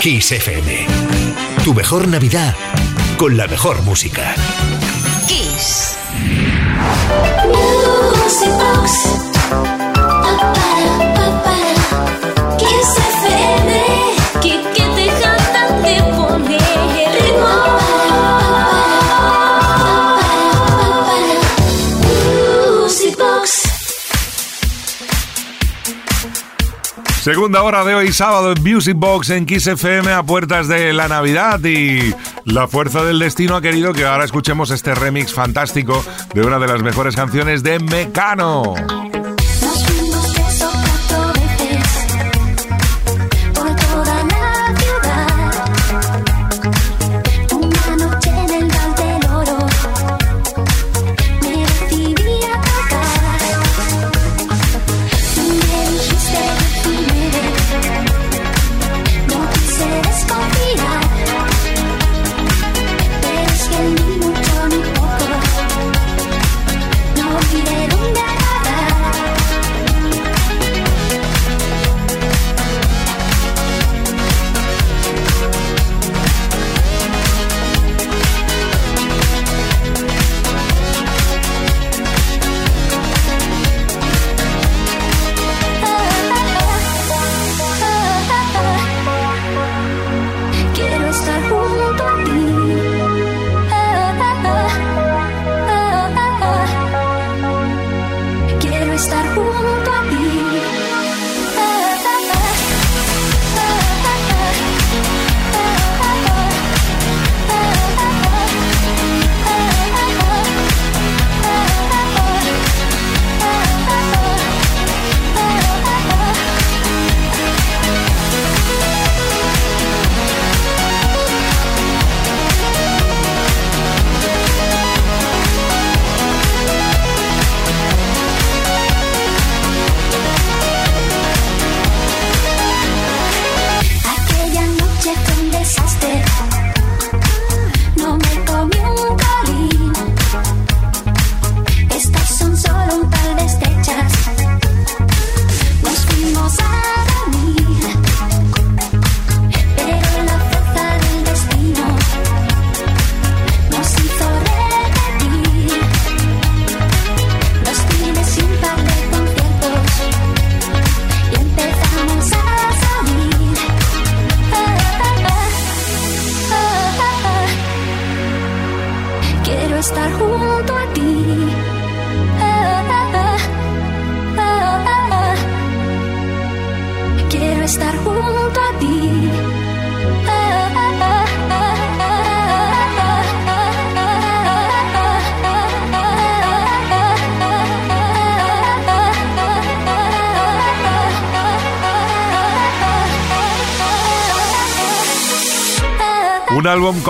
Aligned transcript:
Kiss 0.00 0.32
FM. 0.32 0.86
Tu 1.64 1.72
mejor 1.74 2.08
Navidad 2.08 2.54
con 3.16 3.36
la 3.36 3.46
mejor 3.46 3.82
música. 3.82 4.34
Kiss. 5.28 5.96
Segunda 27.22 27.62
hora 27.62 27.84
de 27.84 27.94
hoy, 27.94 28.12
sábado, 28.12 28.50
en 28.50 28.60
Music 28.64 28.96
Box 28.96 29.30
en 29.30 29.46
Kiss 29.46 29.68
FM 29.68 30.10
a 30.10 30.24
puertas 30.24 30.66
de 30.66 30.92
la 30.92 31.06
Navidad 31.06 31.60
y 31.62 32.12
la 32.44 32.66
fuerza 32.66 33.04
del 33.04 33.20
destino 33.20 33.54
ha 33.54 33.62
querido 33.62 33.92
que 33.92 34.04
ahora 34.04 34.24
escuchemos 34.24 34.72
este 34.72 34.92
remix 34.92 35.32
fantástico 35.32 36.04
de 36.34 36.40
una 36.40 36.58
de 36.58 36.66
las 36.66 36.82
mejores 36.82 37.14
canciones 37.14 37.62
de 37.62 37.78
Mecano. 37.78 38.74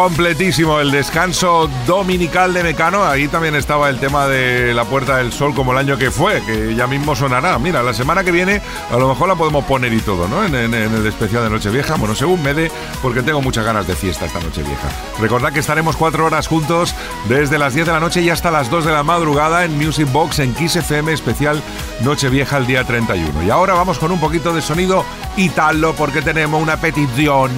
Completísimo, 0.02 0.80
el 0.80 0.90
descanso 0.90 1.70
dominical 1.86 2.52
de 2.52 2.64
Mecano. 2.64 3.04
Ahí 3.04 3.28
también 3.28 3.54
estaba 3.54 3.88
el 3.88 4.00
tema 4.00 4.26
de 4.26 4.74
La 4.74 4.84
Puerta 4.84 5.18
del 5.18 5.32
Sol 5.32 5.54
como 5.54 5.70
el 5.70 5.78
año 5.78 5.96
que 5.96 6.10
fue, 6.10 6.42
que 6.44 6.74
ya 6.74 6.88
mismo 6.88 7.14
sonará. 7.14 7.56
Mira, 7.60 7.84
la 7.84 7.94
semana 7.94 8.24
que 8.24 8.32
viene 8.32 8.60
a 8.90 8.96
lo 8.96 9.08
mejor 9.08 9.28
la 9.28 9.36
podemos 9.36 9.64
poner 9.64 9.92
y 9.92 10.00
todo, 10.00 10.26
¿no? 10.26 10.44
En, 10.44 10.54
el 10.74 11.06
especial 11.06 11.44
de 11.44 11.50
Nochevieja. 11.50 11.94
Bueno, 11.94 12.16
según 12.16 12.42
me 12.42 12.52
dé, 12.52 12.72
porque 13.00 13.22
tengo 13.22 13.40
muchas 13.40 13.64
ganas 13.64 13.86
de 13.86 13.94
fiesta 13.94 14.26
esta 14.26 14.40
Nochevieja. 14.40 14.88
Recordad 15.20 15.52
que 15.52 15.60
estaremos 15.60 15.96
cuatro 15.96 16.26
horas 16.26 16.48
juntos 16.48 16.96
desde 17.28 17.56
las 17.56 17.74
10 17.74 17.86
de 17.86 17.92
la 17.92 18.00
noche 18.00 18.22
y 18.22 18.30
hasta 18.30 18.50
las 18.50 18.70
2 18.70 18.84
de 18.84 18.90
la 18.90 19.04
madrugada 19.04 19.64
en 19.64 19.78
Music 19.78 20.10
Box 20.10 20.40
en 20.40 20.52
Kiss 20.52 20.74
FM 20.74 21.12
especial 21.12 21.62
Nochevieja 22.00 22.56
el 22.56 22.66
día 22.66 22.82
31. 22.82 23.44
Y 23.44 23.50
ahora 23.50 23.74
vamos 23.74 24.00
con 24.00 24.10
un 24.10 24.18
poquito 24.18 24.52
de 24.52 24.62
sonido 24.62 25.04
italo 25.36 25.94
porque 25.94 26.22
tenemos 26.22 26.60
una 26.60 26.80
petición 26.80 27.52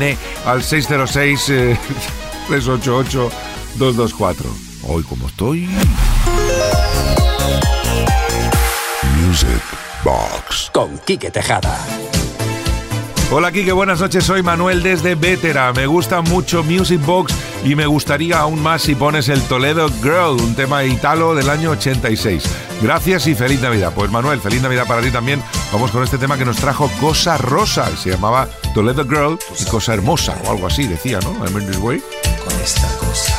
al 0.45 0.63
606 0.63 1.45
388 1.47 2.34
224. 2.49 4.51
Hoy 4.87 5.03
como 5.05 5.29
estoy. 5.29 5.69
Music 9.21 9.63
Box 10.05 10.71
con 10.73 10.99
Quique 10.99 11.31
Tejada. 11.31 11.79
Hola 13.31 13.51
Kike, 13.51 13.73
buenas 13.73 14.01
noches, 14.01 14.25
soy 14.25 14.43
Manuel 14.43 14.83
desde 14.83 15.15
Vetera. 15.15 15.73
Me 15.73 15.87
gusta 15.87 16.21
mucho 16.21 16.63
Music 16.63 17.01
Box 17.05 17.35
y 17.65 17.75
me 17.75 17.87
gustaría 17.87 18.39
aún 18.39 18.63
más 18.63 18.83
si 18.83 18.95
pones 18.95 19.29
el 19.29 19.41
Toledo 19.43 19.89
Girl, 20.03 20.41
un 20.41 20.55
tema 20.55 20.85
italo 20.85 21.35
del 21.35 21.49
año 21.49 21.71
86. 21.71 22.45
Gracias 22.83 23.27
y 23.27 23.35
feliz 23.35 23.61
Navidad. 23.61 23.93
Pues 23.95 24.11
Manuel, 24.11 24.41
feliz 24.41 24.63
Navidad 24.63 24.87
para 24.87 25.01
ti 25.01 25.11
también. 25.11 25.43
Vamos 25.73 25.91
con 25.91 26.05
este 26.05 26.19
tema 26.19 26.37
que 26.37 26.45
nos 26.45 26.59
trajo 26.59 26.91
Cosa 27.01 27.39
Rosa 27.39 27.97
se 27.97 28.11
llamaba 28.11 28.49
Toledo 28.75 29.05
Girl 29.05 29.39
y 29.59 29.65
Cosa 29.65 29.95
Hermosa 29.95 30.37
o 30.45 30.51
algo 30.51 30.67
así, 30.67 30.87
decía, 30.87 31.19
¿no? 31.21 31.33
I'm 31.45 31.61
in 31.61 31.67
this 31.67 31.79
way. 31.79 32.03
Con 32.45 32.61
esta 32.61 32.89
cosa. 32.99 33.34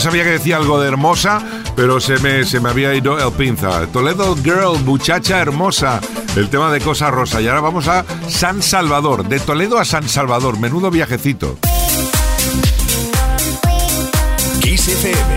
Sabía 0.00 0.24
que 0.24 0.30
decía 0.30 0.56
algo 0.56 0.80
de 0.80 0.88
hermosa, 0.88 1.42
pero 1.76 2.00
se 2.00 2.18
me, 2.18 2.44
se 2.44 2.58
me 2.58 2.70
había 2.70 2.94
ido 2.94 3.18
el 3.18 3.32
pinza. 3.34 3.86
Toledo 3.88 4.34
Girl, 4.36 4.78
muchacha 4.84 5.40
hermosa. 5.40 6.00
El 6.36 6.48
tema 6.48 6.72
de 6.72 6.80
Cosa 6.80 7.10
Rosa. 7.10 7.40
Y 7.40 7.48
ahora 7.48 7.60
vamos 7.60 7.86
a 7.86 8.04
San 8.28 8.62
Salvador. 8.62 9.28
De 9.28 9.38
Toledo 9.40 9.78
a 9.78 9.84
San 9.84 10.08
Salvador. 10.08 10.58
Menudo 10.58 10.90
viajecito. 10.90 11.58
Kiss 14.60 14.88
FM. 14.88 15.36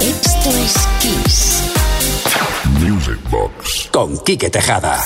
Esto 0.00 0.50
es 0.50 0.74
Kiss. 1.00 1.62
Music 2.78 3.18
Box. 3.30 3.88
Con 3.92 4.18
Quique 4.18 4.50
Tejada. 4.50 5.00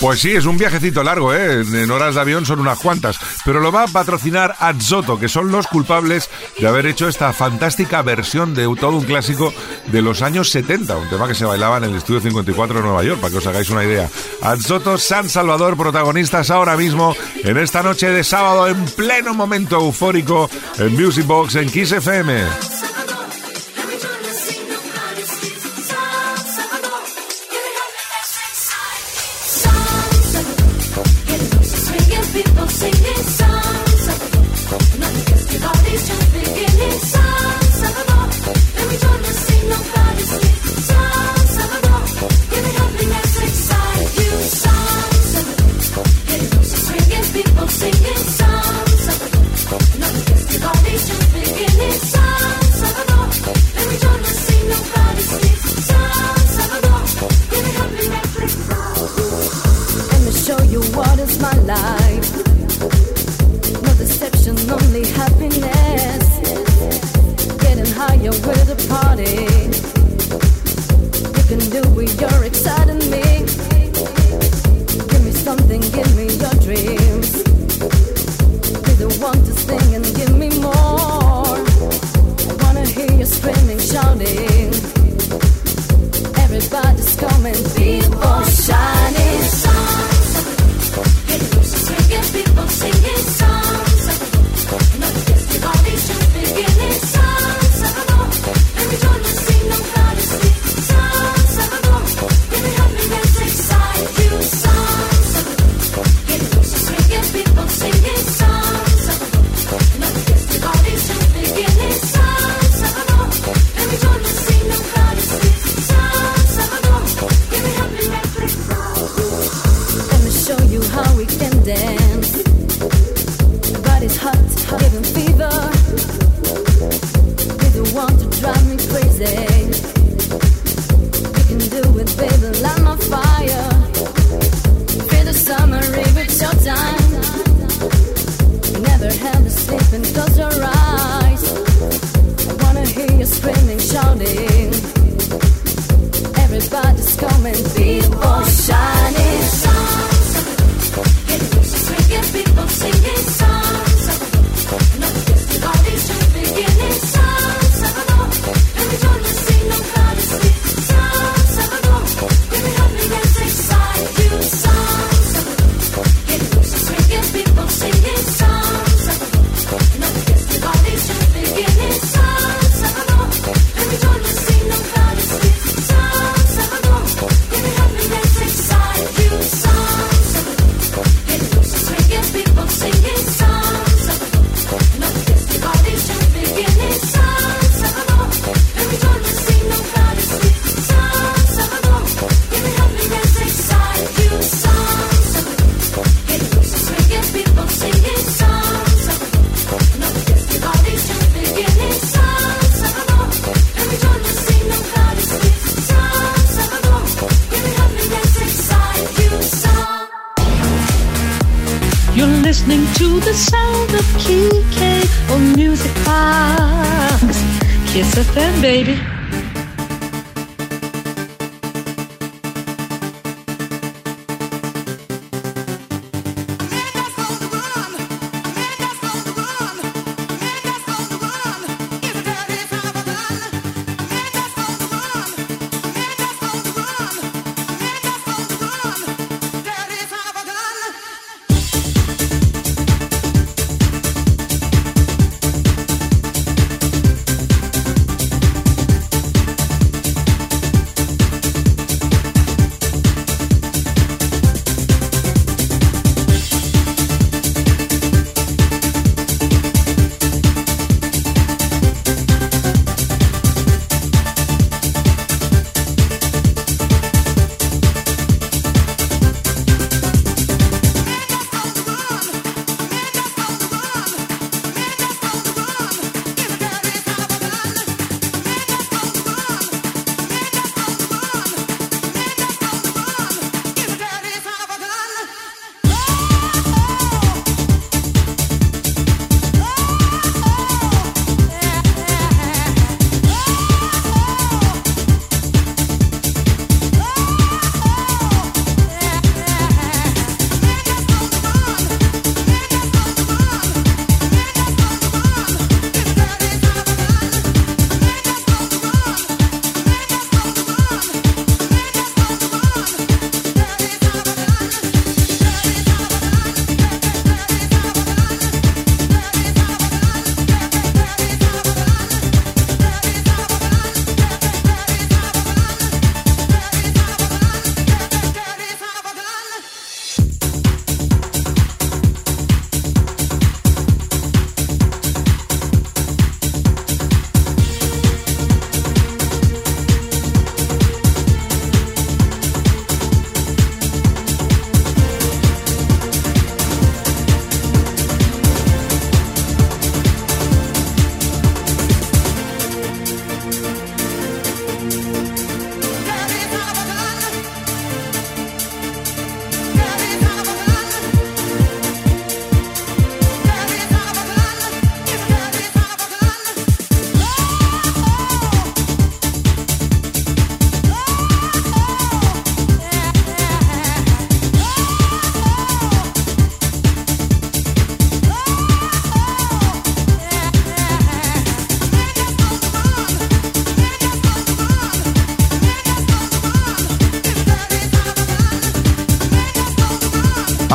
Pues 0.00 0.20
sí, 0.20 0.30
es 0.30 0.46
un 0.46 0.56
viajecito 0.56 1.02
largo, 1.02 1.34
¿eh? 1.34 1.60
En 1.60 1.90
horas 1.90 2.14
de 2.14 2.22
avión 2.22 2.46
son 2.46 2.58
unas 2.60 2.78
cuantas. 2.78 3.18
Pero 3.44 3.60
lo 3.60 3.70
va 3.70 3.82
a 3.82 3.86
patrocinar 3.86 4.56
Azzoto, 4.58 5.18
que 5.18 5.28
son 5.28 5.52
los 5.52 5.66
culpables 5.66 6.30
de 6.60 6.68
haber 6.68 6.86
hecho 6.86 7.08
esta 7.08 7.32
fantástica 7.32 8.02
versión 8.02 8.54
de 8.54 8.64
todo 8.78 8.96
un 8.96 9.04
clásico 9.04 9.52
de 9.86 10.02
los 10.02 10.20
años 10.20 10.50
70. 10.50 10.96
Un 10.96 11.08
tema 11.08 11.26
que 11.26 11.34
se 11.34 11.44
bailaba 11.44 11.78
en 11.78 11.84
el 11.84 11.94
Estudio 11.96 12.20
54 12.20 12.76
de 12.76 12.82
Nueva 12.82 13.02
York, 13.02 13.20
para 13.20 13.30
que 13.30 13.38
os 13.38 13.46
hagáis 13.46 13.70
una 13.70 13.84
idea. 13.84 14.08
Azzoto 14.42 14.98
San 14.98 15.28
Salvador, 15.28 15.76
protagonistas 15.76 16.50
ahora 16.50 16.76
mismo 16.76 17.16
en 17.42 17.56
esta 17.56 17.82
noche 17.82 18.10
de 18.10 18.24
sábado 18.24 18.68
en 18.68 18.84
pleno 18.84 19.34
momento 19.34 19.76
eufórico 19.76 20.50
en 20.78 20.92
Music 20.94 21.26
Box 21.26 21.56
en 21.56 21.70
Kiss 21.70 21.92
FM. 21.92 22.89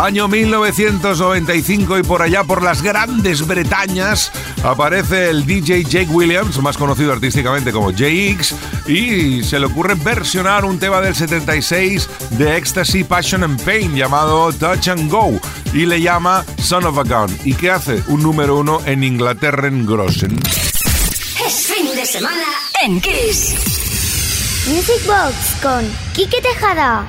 Año 0.05 0.27
1995 0.27 1.97
y 1.97 2.03
por 2.03 2.21
allá 2.21 2.43
por 2.43 2.61
las 2.61 2.83
grandes 2.83 3.47
Bretañas 3.47 4.31
aparece 4.63 5.31
el 5.31 5.47
DJ 5.47 5.83
Jake 5.83 6.11
Williams, 6.11 6.61
más 6.61 6.77
conocido 6.77 7.11
artísticamente 7.11 7.71
como 7.71 7.89
JX, 7.89 8.53
y 8.85 9.43
se 9.43 9.59
le 9.59 9.65
ocurre 9.65 9.95
versionar 9.95 10.63
un 10.63 10.77
tema 10.77 11.01
del 11.01 11.15
76 11.15 12.07
de 12.37 12.55
Ecstasy, 12.55 13.03
Passion 13.03 13.43
and 13.43 13.59
Pain 13.63 13.95
llamado 13.95 14.53
Touch 14.53 14.89
and 14.89 15.09
Go 15.09 15.39
y 15.73 15.87
le 15.87 15.99
llama 15.99 16.45
Son 16.61 16.85
of 16.85 16.99
a 16.99 17.03
Gun. 17.03 17.35
¿Y 17.43 17.55
qué 17.55 17.71
hace? 17.71 18.03
Un 18.07 18.21
número 18.21 18.59
uno 18.59 18.81
en 18.85 19.03
Inglaterra 19.03 19.67
en 19.67 19.87
Grossen. 19.87 20.37
Es 21.47 21.65
fin 21.65 21.95
de 21.95 22.05
semana 22.05 22.45
en 22.83 23.01
Kiss. 23.01 23.55
Music 24.67 25.03
Box 25.07 25.61
con 25.63 25.83
Kike 26.13 26.41
Tejada. 26.41 27.07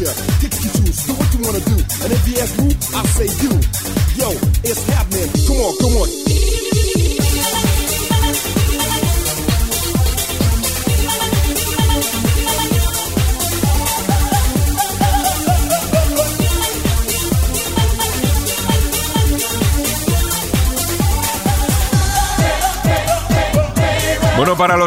para 0.08 0.37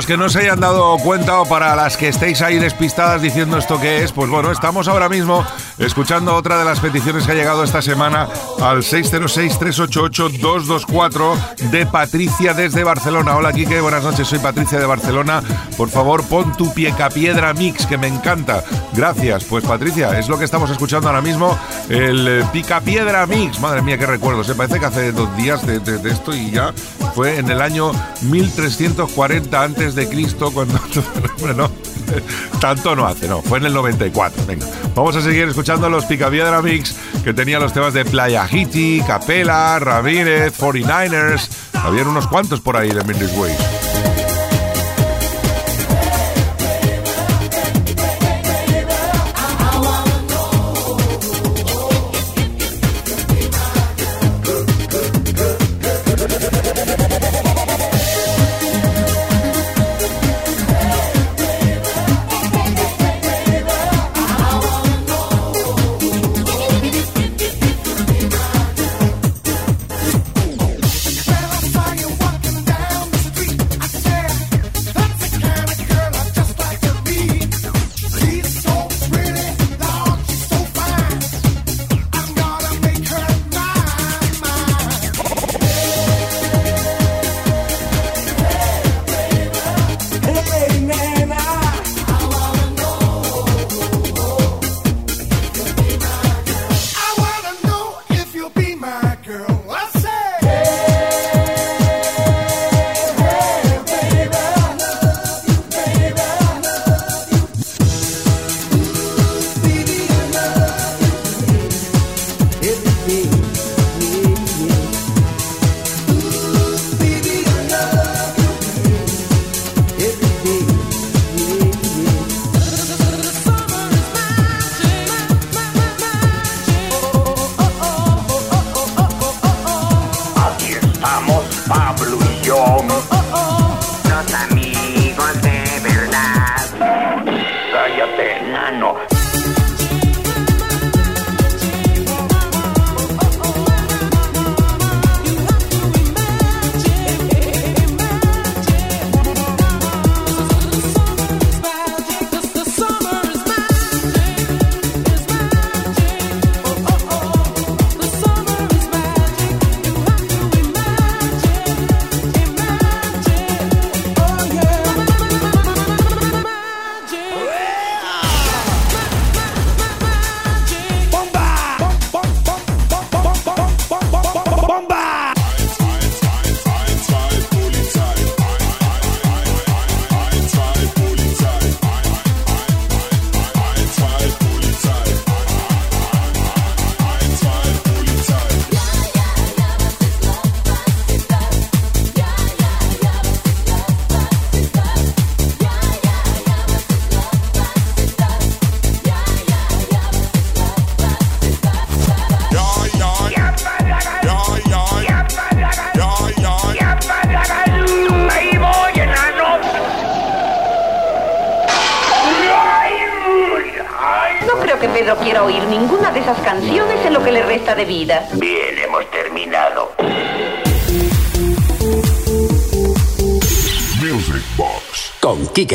los 0.01 0.07
que 0.07 0.17
no 0.17 0.29
se 0.29 0.39
hayan 0.39 0.59
dado 0.59 0.97
cuenta 0.97 1.41
o 1.41 1.45
para 1.45 1.75
las 1.75 1.95
que 1.95 2.07
estéis 2.07 2.41
ahí 2.41 2.57
despistadas 2.57 3.21
diciendo 3.21 3.59
esto 3.59 3.79
que 3.79 4.03
es, 4.03 4.11
pues 4.11 4.31
bueno, 4.31 4.51
estamos 4.51 4.87
ahora 4.87 5.09
mismo 5.09 5.45
escuchando 5.77 6.33
otra 6.33 6.57
de 6.57 6.65
las 6.65 6.79
peticiones 6.79 7.27
que 7.27 7.33
ha 7.33 7.35
llegado 7.35 7.63
esta 7.63 7.83
semana 7.83 8.27
al 8.59 8.79
606-388-224 8.79 11.55
de 11.69 11.85
Patricia 11.85 12.55
desde 12.55 12.83
Barcelona. 12.83 13.35
Hola 13.35 13.53
Kike, 13.53 13.79
buenas 13.79 14.03
noches, 14.03 14.27
soy 14.27 14.39
Patricia 14.39 14.79
de 14.79 14.87
Barcelona. 14.87 15.43
Por 15.77 15.89
favor, 15.89 16.23
pon 16.23 16.57
tu 16.57 16.73
piecapiedra 16.73 17.53
mix, 17.53 17.85
que 17.85 17.99
me 17.99 18.07
encanta. 18.07 18.63
Gracias. 18.93 19.43
Pues 19.43 19.63
Patricia, 19.65 20.17
es 20.17 20.29
lo 20.29 20.39
que 20.39 20.45
estamos 20.45 20.71
escuchando 20.71 21.09
ahora 21.09 21.21
mismo, 21.21 21.55
el 21.89 22.43
picapiedra 22.51 23.27
mix. 23.27 23.59
Madre 23.59 23.83
mía, 23.83 23.99
qué 23.99 24.07
recuerdos. 24.07 24.47
Se 24.47 24.55
parece 24.55 24.79
que 24.79 24.85
hace 24.87 25.11
dos 25.11 25.37
días 25.37 25.63
de, 25.67 25.79
de 25.79 26.09
esto 26.09 26.33
y 26.33 26.49
ya 26.49 26.73
fue 27.11 27.37
en 27.37 27.49
el 27.49 27.61
año 27.61 27.91
1340 28.21 29.63
antes 29.63 29.95
de 29.95 30.07
Cristo 30.07 30.51
cuando 30.51 30.79
bueno, 31.39 31.69
tanto 32.59 32.95
no 32.95 33.05
hace, 33.05 33.27
no, 33.27 33.41
fue 33.41 33.59
en 33.59 33.65
el 33.65 33.73
94. 33.73 34.45
Venga, 34.47 34.65
vamos 34.95 35.15
a 35.15 35.21
seguir 35.21 35.47
escuchando 35.47 35.89
los 35.89 36.05
Picapiedra 36.05 36.61
Mix 36.61 36.95
que 37.23 37.33
tenía 37.33 37.59
los 37.59 37.73
temas 37.73 37.93
de 37.93 38.05
Playa 38.05 38.47
Hiti, 38.49 39.01
Capela, 39.05 39.79
Ramírez, 39.79 40.57
49ers. 40.59 41.49
Habían 41.73 42.07
unos 42.07 42.27
cuantos 42.27 42.61
por 42.61 42.77
ahí 42.77 42.89
de 42.89 43.03
Mindy's 43.03 43.35
Way. 43.37 44.40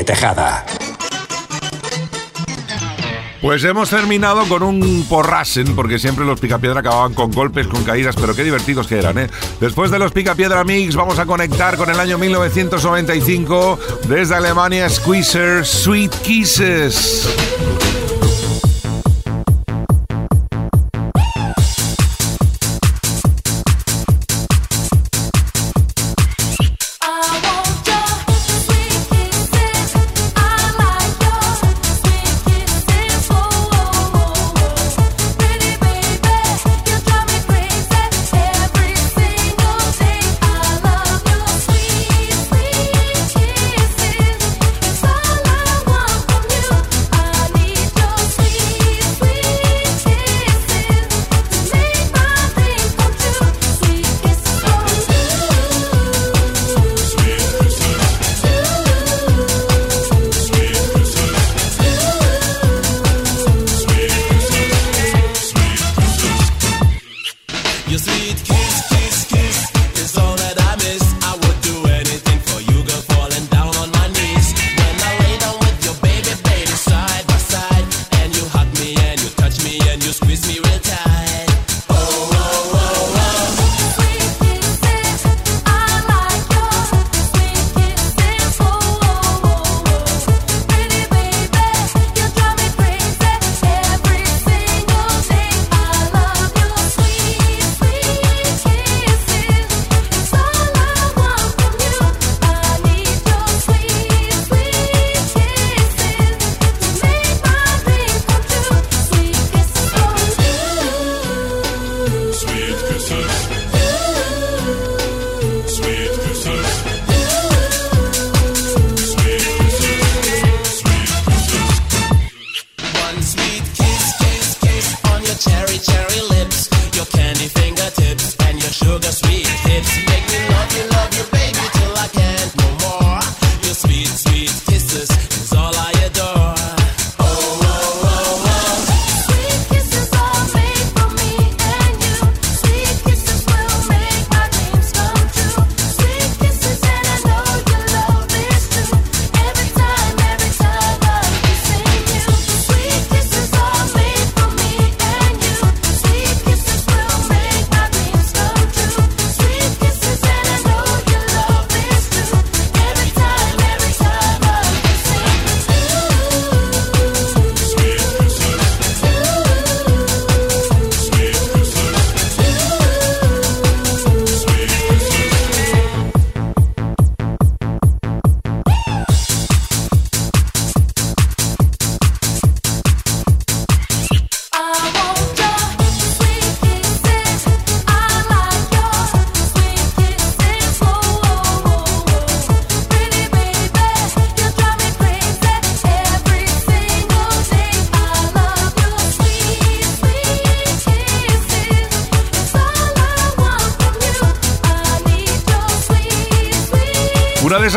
Tejada. 0.06 0.64
Pues 3.42 3.62
hemos 3.64 3.90
terminado 3.90 4.44
con 4.48 4.62
un 4.62 5.04
porrasen, 5.08 5.76
porque 5.76 5.98
siempre 5.98 6.24
los 6.24 6.40
picapiedra 6.40 6.80
acababan 6.80 7.12
con 7.12 7.30
golpes, 7.30 7.66
con 7.66 7.84
caídas, 7.84 8.16
pero 8.16 8.34
qué 8.34 8.42
divertidos 8.42 8.86
que 8.86 8.98
eran, 8.98 9.18
¿eh? 9.18 9.30
Después 9.60 9.90
de 9.90 9.98
los 9.98 10.12
picapiedra 10.12 10.64
mix, 10.64 10.96
vamos 10.96 11.18
a 11.18 11.26
conectar 11.26 11.76
con 11.76 11.90
el 11.90 12.00
año 12.00 12.18
1995 12.18 13.78
desde 14.08 14.34
Alemania, 14.34 14.88
Squeezer, 14.88 15.66
Sweet 15.66 16.14
Kisses. 16.22 17.28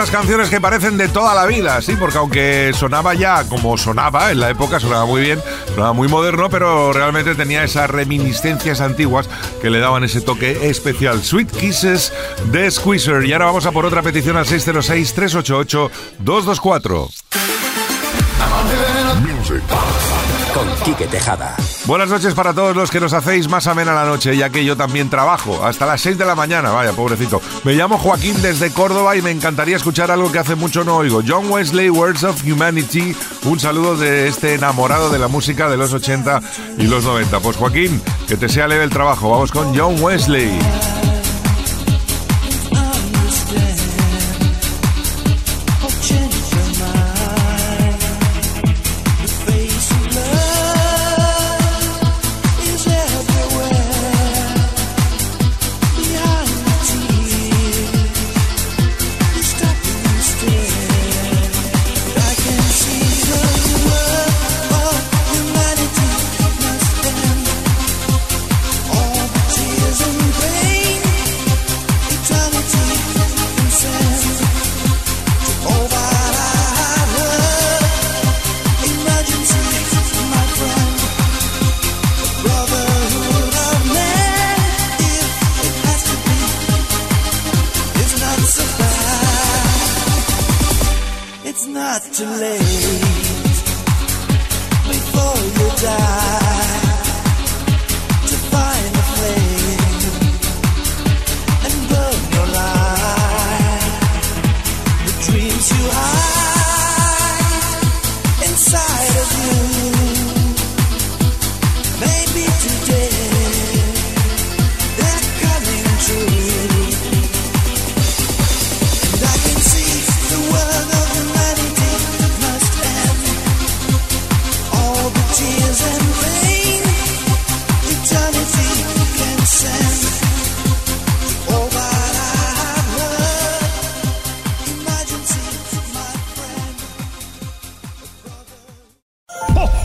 Canciones 0.09 0.49
que 0.49 0.59
parecen 0.59 0.97
de 0.97 1.07
toda 1.07 1.35
la 1.35 1.45
vida, 1.45 1.81
sí, 1.81 1.95
porque 1.97 2.17
aunque 2.17 2.71
sonaba 2.73 3.13
ya 3.13 3.47
como 3.47 3.77
sonaba 3.77 4.31
en 4.31 4.39
la 4.39 4.49
época, 4.49 4.79
sonaba 4.79 5.05
muy 5.05 5.21
bien, 5.21 5.39
sonaba 5.69 5.93
muy 5.93 6.07
moderno, 6.07 6.49
pero 6.49 6.91
realmente 6.93 7.35
tenía 7.35 7.63
esas 7.63 7.87
reminiscencias 7.89 8.81
antiguas 8.81 9.29
que 9.61 9.69
le 9.69 9.79
daban 9.79 10.03
ese 10.03 10.21
toque 10.21 10.69
especial. 10.69 11.23
Sweet 11.23 11.51
Kisses 11.51 12.11
de 12.51 12.71
Squeezer. 12.71 13.25
Y 13.25 13.33
ahora 13.33 13.45
vamos 13.45 13.65
a 13.65 13.71
por 13.71 13.85
otra 13.85 14.01
petición 14.01 14.37
al 14.37 14.45
606-388-224. 14.45 17.09
Con 20.53 20.67
Quique 20.83 21.07
Tejada. 21.07 21.55
Buenas 21.85 22.09
noches 22.09 22.33
para 22.33 22.53
todos 22.53 22.75
los 22.75 22.91
que 22.91 22.99
nos 22.99 23.13
hacéis 23.13 23.49
más 23.49 23.65
amena 23.65 23.93
la 23.93 24.05
noche, 24.05 24.35
ya 24.37 24.49
que 24.49 24.63
yo 24.63 24.77
también 24.77 25.09
trabajo 25.09 25.65
hasta 25.65 25.85
las 25.85 26.01
6 26.01 26.17
de 26.17 26.25
la 26.25 26.35
mañana. 26.35 26.71
Vaya, 26.71 26.91
pobrecito. 26.93 27.41
Me 27.63 27.73
llamo 27.73 27.97
Joaquín 27.97 28.39
desde 28.41 28.71
Córdoba 28.71 29.15
y 29.15 29.21
me 29.21 29.31
encantaría 29.31 29.77
escuchar 29.77 30.11
algo 30.11 30.31
que 30.31 30.39
hace 30.39 30.55
mucho 30.55 30.83
no 30.83 30.97
oigo. 30.97 31.23
John 31.27 31.49
Wesley, 31.49 31.89
Words 31.89 32.23
of 32.25 32.43
Humanity. 32.43 33.15
Un 33.45 33.59
saludo 33.59 33.97
de 33.97 34.27
este 34.27 34.53
enamorado 34.53 35.09
de 35.09 35.19
la 35.19 35.27
música 35.27 35.69
de 35.69 35.77
los 35.77 35.93
80 35.93 36.41
y 36.77 36.83
los 36.83 37.03
90. 37.05 37.39
Pues 37.39 37.57
Joaquín, 37.57 38.01
que 38.27 38.37
te 38.37 38.49
sea 38.49 38.67
leve 38.67 38.83
el 38.83 38.89
trabajo. 38.89 39.29
Vamos 39.29 39.51
con 39.51 39.75
John 39.75 39.95
Wesley. 39.99 40.98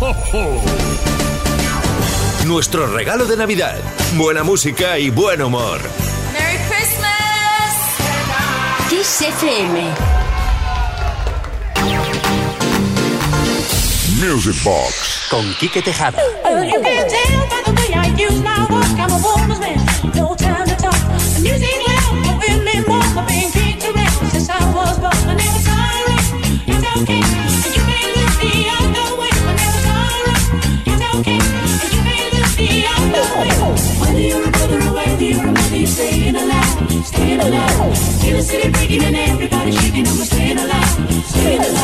Nuestro 2.46 2.86
regalo 2.86 3.24
de 3.24 3.36
Navidad. 3.36 3.76
Buena 4.16 4.42
música 4.42 4.98
y 4.98 5.10
buen 5.10 5.40
humor. 5.40 5.80
¡Merry 6.32 6.58
Christmas! 6.68 7.74
Kiss 8.90 9.22
FM. 9.22 9.84
Music 14.20 14.62
Box. 14.62 15.28
Con 15.30 15.54
Quique 15.54 15.80
Tejada. 15.80 16.18
In 37.34 38.36
the 38.36 38.42
city 38.42 38.70
breaking 38.70 39.02
and 39.02 39.16
everybody 39.16 39.72
shaking. 39.72 40.06
Staying 40.06 40.58
alive. 40.58 41.24
Staying 41.26 41.60
alive. 41.60 41.83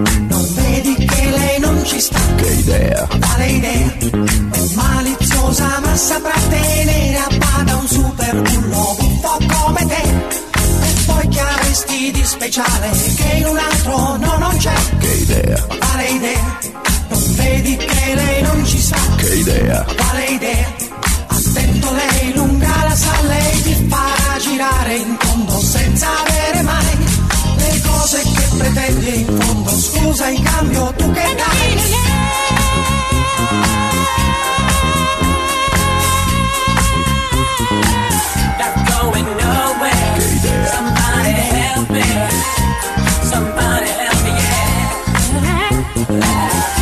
Non 0.41 0.53
vedi 0.55 0.95
che 1.05 1.29
lei 1.29 1.59
non 1.59 1.85
ci 1.85 1.99
sta? 1.99 2.17
che 2.37 2.47
idea, 2.51 3.07
Quale 3.19 3.45
idea? 3.45 3.93
Maliziosa 4.73 5.79
ma 5.83 5.95
saprà 5.95 6.33
tenere 6.49 7.15
a 7.17 7.27
bada 7.37 7.75
un 7.75 7.87
super 7.87 8.41
bullo 8.41 8.95
buffo 8.97 9.37
come 9.53 9.85
te. 9.85 10.01
E 10.01 10.93
poi 11.05 11.27
che 11.27 11.39
avresti 11.39 12.11
di 12.11 12.23
speciale 12.25 12.89
che 13.17 13.35
in 13.37 13.45
un 13.45 13.57
altro 13.57 14.17
no 14.17 14.37
non 14.39 14.57
c'è? 14.57 14.73
che 14.97 15.07
idea, 15.13 15.61
Quale 15.77 16.07
idea? 16.09 16.59
Non 17.09 17.35
vedi 17.35 17.75
che 17.75 18.15
lei 18.15 18.41
non 18.41 18.65
ci 18.65 18.79
sta? 18.81 18.97
che 19.17 19.35
idea, 19.35 19.85
Quale 19.95 20.25
idea? 20.25 20.67
Attento 21.27 21.91
lei 21.93 22.33
lunga 22.33 22.83
la 22.87 22.95
sa, 22.95 23.13
lei 23.27 23.61
ti 23.61 23.85
farà 23.87 24.37
girare 24.39 24.95
in 24.95 25.15
fondo 25.19 25.50
mai 25.50 25.50
cose 28.11 28.21
che 28.33 28.55
pretendi 28.57 29.19
in 29.21 29.39
fondo. 29.39 29.69
Scusa 29.69 30.27
in 30.27 30.43
cambio 30.43 30.93
tu 30.97 31.11
che 31.11 31.35
dai? 31.35 31.75
Not 38.57 38.73
going 38.89 39.27
nowhere. 39.39 40.19
Somebody 40.73 41.31
help 41.31 41.89
me. 41.89 42.03
Somebody 43.23 43.87
help 43.87 44.23
me, 44.23 44.31
yeah. 46.09 46.80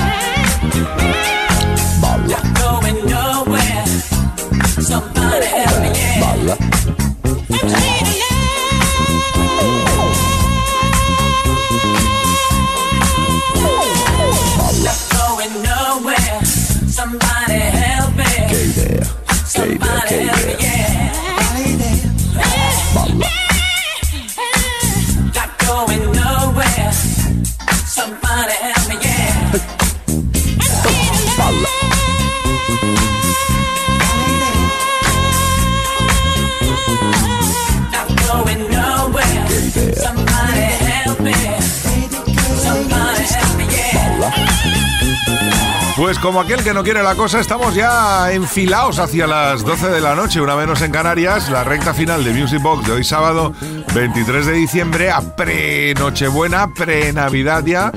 Como 46.30 46.42
aquel 46.42 46.64
que 46.64 46.76
no 46.76 46.84
quiere 46.84 47.02
la 47.02 47.16
cosa, 47.16 47.40
estamos 47.40 47.74
ya 47.74 48.32
enfilados 48.32 49.00
hacia 49.00 49.26
las 49.26 49.64
12 49.64 49.90
de 49.90 50.00
la 50.00 50.14
noche, 50.14 50.40
una 50.40 50.56
menos 50.56 50.80
en 50.84 50.92
Canarias, 50.92 51.50
la 51.50 51.64
recta 51.64 51.92
final 51.92 52.24
de 52.24 52.32
Music 52.34 52.62
Box 52.62 52.86
de 52.86 52.94
hoy 52.94 53.04
sábado 53.04 53.52
23 53.96 54.46
de 54.46 54.54
diciembre, 54.54 55.10
a 55.10 55.22
pre-Nochebuena, 55.36 56.72
pre-Navidad 56.76 57.66
ya. 57.66 57.92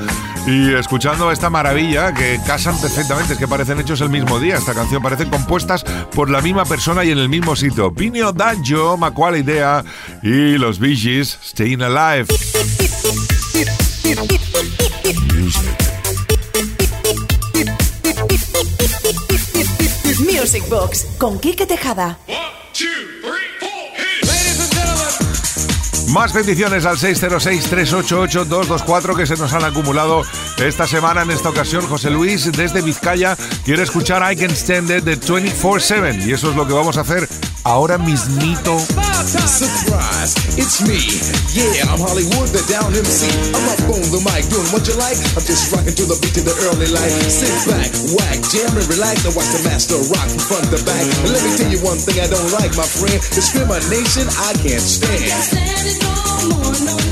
Y 0.47 0.73
escuchando 0.73 1.31
esta 1.31 1.51
maravilla 1.51 2.15
que 2.15 2.41
casan 2.47 2.81
perfectamente, 2.81 3.35
es 3.35 3.39
que 3.39 3.47
parecen 3.47 3.79
hechos 3.79 4.01
el 4.01 4.09
mismo 4.09 4.41
día. 4.41 4.57
Esta 4.57 4.73
canción 4.73 5.03
parecen 5.03 5.29
compuestas 5.29 5.85
por 6.15 6.31
la 6.31 6.41
misma 6.41 6.65
persona 6.65 7.05
y 7.05 7.11
en 7.11 7.19
el 7.19 7.29
mismo 7.29 7.55
sitio. 7.55 7.93
Pino 7.93 8.33
D'Angio, 8.33 8.97
Macual 8.97 9.37
Idea 9.37 9.85
y 10.23 10.57
los 10.57 10.79
Bee 10.79 10.97
Gees, 10.97 11.39
Staying 11.43 11.83
Alive. 11.83 12.29
Music 15.35 15.82
Box 20.61 21.07
con 21.19 21.39
Quique 21.39 21.67
Tejada. 21.67 22.19
Más 26.13 26.33
peticiones 26.33 26.85
al 26.85 26.99
606-388-224 26.99 29.17
que 29.17 29.27
se 29.27 29.37
nos 29.37 29.55
han 29.55 29.65
acumulado 29.65 30.21
esta 30.59 30.87
semana. 30.87 31.23
En 31.23 31.31
esta 31.31 31.49
ocasión, 31.49 31.87
José 31.87 32.11
Luis 32.11 32.53
desde 32.53 32.83
Vizcaya 32.83 33.35
quiere 33.65 33.85
escuchar 33.85 34.31
I 34.31 34.37
Can 34.37 34.51
Stand 34.51 34.91
It 34.91 35.05
de 35.05 35.19
24-7 35.19 36.27
y 36.27 36.35
eso 36.35 36.51
es 36.51 36.57
lo 36.57 36.67
que 36.67 36.75
vamos 36.75 36.99
a 36.99 37.01
hacer 37.01 37.27
ahora 37.65 37.97
mismito. 37.97 38.79
Surprise, 39.25 40.35
it's 40.59 40.83
me. 40.83 40.99
Yeah, 41.57 41.87
I'm 41.89 41.99
Hollywood, 41.99 42.53
the 42.53 42.61
down 42.69 42.93
MC. 42.93 43.33
I'm 43.57 43.65
up 43.73 43.81
on 43.89 44.05
the 44.13 44.21
mic 44.21 44.45
doing 44.53 44.69
what 44.69 44.85
you 44.85 44.93
like. 45.01 45.17
I'm 45.33 45.41
just 45.49 45.73
rocking 45.73 45.97
to 45.97 46.05
the 46.05 46.21
beat 46.21 46.37
of 46.37 46.45
the 46.45 46.53
early 46.69 46.93
light. 46.93 47.09
Sit 47.33 47.57
back, 47.73 47.89
whack, 48.13 48.37
jam 48.53 48.69
and 48.77 48.85
relax. 48.85 49.25
And 49.25 49.33
watch 49.33 49.49
the 49.49 49.65
master 49.65 49.97
rock 50.13 50.29
from 50.29 50.45
front 50.45 50.69
to 50.77 50.85
back. 50.85 51.09
And 51.25 51.33
let 51.33 51.41
me 51.41 51.57
tell 51.57 51.73
you 51.73 51.81
one 51.81 51.97
thing 51.97 52.21
I 52.21 52.29
don't 52.29 52.53
like, 52.61 52.77
my 52.77 52.85
friend. 52.85 53.17
Discrimination 53.33 54.29
I 54.29 54.53
can't 54.61 54.85
stand. 54.85 55.72
I 55.83 55.85
can't 55.85 55.97
stand 55.97 56.15
it 56.15 56.49
no 56.49 56.57
more, 56.59 56.79
no, 56.87 56.95
no, 57.11 57.12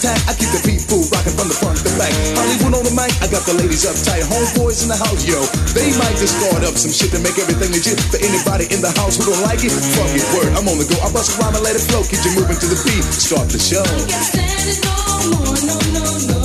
I 0.00 0.32
keep 0.32 0.48
the 0.48 0.64
people 0.64 1.04
rocking 1.12 1.36
from 1.36 1.52
the 1.52 1.56
front 1.60 1.76
to 1.84 1.92
back. 2.00 2.08
Hollywood 2.32 2.72
on 2.72 2.84
the 2.88 2.94
mic, 2.96 3.12
I 3.20 3.28
got 3.28 3.44
the 3.44 3.52
ladies 3.52 3.84
uptight. 3.84 4.24
Homeboys 4.24 4.80
in 4.80 4.88
the 4.88 4.96
house, 4.96 5.28
yo. 5.28 5.44
They 5.76 5.92
might 6.00 6.16
just 6.16 6.40
start 6.40 6.64
up 6.64 6.80
some 6.80 6.88
shit 6.88 7.12
to 7.12 7.20
make 7.20 7.36
everything 7.36 7.68
legit. 7.68 8.00
For 8.08 8.16
anybody 8.16 8.64
in 8.72 8.80
the 8.80 8.88
house 8.96 9.20
who 9.20 9.28
don't 9.28 9.44
like 9.44 9.60
it, 9.60 9.68
fuck 9.68 10.08
it, 10.16 10.24
word. 10.32 10.56
I'm 10.56 10.64
on 10.72 10.80
the 10.80 10.88
go. 10.88 10.96
I 11.04 11.12
bust 11.12 11.36
a 11.36 11.44
rhyme 11.44 11.52
and 11.52 11.64
let 11.64 11.76
it 11.76 11.84
flow. 11.84 12.00
Keep 12.00 12.24
you 12.24 12.32
moving 12.32 12.56
to 12.56 12.68
the 12.72 12.80
beat. 12.80 13.04
Start 13.12 13.52
the 13.52 13.60
show. 13.60 13.84
No 13.84 15.36
no, 15.68 15.76
no, 15.92 16.04
no. 16.32 16.39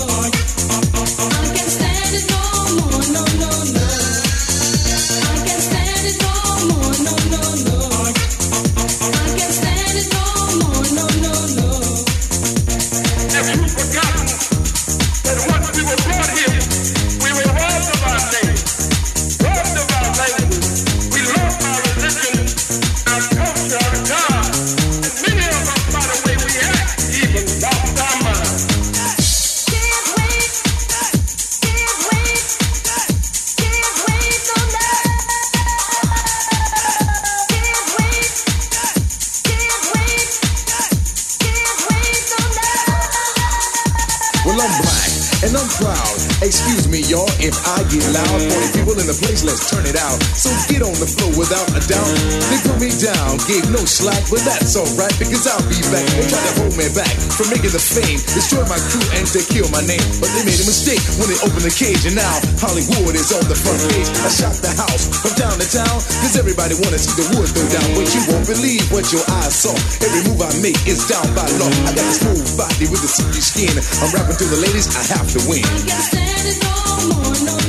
But 54.35 54.43
that's 54.43 54.75
alright 54.75 55.15
because 55.15 55.47
I'll 55.47 55.63
be 55.71 55.79
back. 55.87 56.03
They 56.11 56.27
tried 56.27 56.43
to 56.43 56.53
hold 56.59 56.75
me 56.75 56.91
back 56.91 57.15
from 57.39 57.47
making 57.55 57.71
the 57.71 57.79
fame, 57.79 58.19
destroy 58.35 58.67
my 58.67 58.75
crew 58.91 59.07
and 59.15 59.23
to 59.31 59.39
kill 59.47 59.71
my 59.71 59.79
name. 59.87 60.03
But 60.19 60.27
they 60.35 60.43
made 60.43 60.59
a 60.59 60.67
mistake 60.67 60.99
when 61.15 61.31
they 61.31 61.39
opened 61.39 61.63
the 61.63 61.71
cage, 61.71 62.03
and 62.03 62.19
now 62.19 62.35
Hollywood 62.59 63.15
is 63.15 63.31
on 63.31 63.47
the 63.47 63.55
front 63.55 63.79
page. 63.87 64.11
I 64.27 64.27
shot 64.27 64.59
the 64.59 64.75
house 64.75 65.07
from 65.23 65.39
town 65.39 65.55
to 65.55 65.67
town 65.71 66.03
because 66.19 66.35
everybody 66.35 66.75
wanna 66.83 66.99
see 66.99 67.15
the 67.15 67.31
wood 67.31 67.47
throw 67.47 67.63
down. 67.71 67.87
But 67.95 68.11
you 68.11 68.21
won't 68.27 68.43
believe 68.43 68.83
what 68.91 69.07
your 69.15 69.23
eyes 69.39 69.55
saw. 69.55 69.71
Every 70.03 70.27
move 70.27 70.43
I 70.43 70.51
make 70.59 70.83
is 70.83 71.07
down 71.07 71.23
by 71.31 71.47
law. 71.55 71.71
I 71.87 71.95
got 71.95 72.03
this 72.03 72.19
smooth 72.19 72.59
body 72.59 72.91
with 72.91 73.07
a 73.07 73.11
silky 73.11 73.39
skin. 73.39 73.71
I'm 74.03 74.11
rapping 74.11 74.35
to 74.35 74.45
the 74.51 74.59
ladies, 74.59 74.91
I 74.99 75.03
have 75.15 75.31
to 75.31 75.39
win. 75.47 75.63
I 75.63 75.79
can't 75.87 76.03
stand 76.11 76.43
it 76.43 76.59
no 76.59 76.75
more, 77.07 77.39
no. 77.47 77.64